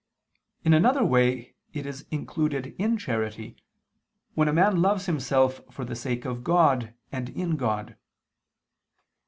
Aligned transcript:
In 0.63 0.73
another 0.73 1.05
way 1.05 1.53
it 1.73 1.85
is 1.85 2.07
included 2.09 2.73
in 2.79 2.97
charity, 2.97 3.55
when 4.33 4.47
a 4.47 4.51
man 4.53 4.81
loves 4.81 5.05
himself 5.05 5.61
for 5.69 5.85
the 5.85 5.95
sake 5.95 6.25
of 6.25 6.43
God 6.43 6.95
and 7.11 7.29
in 7.29 7.55
God. 7.55 7.95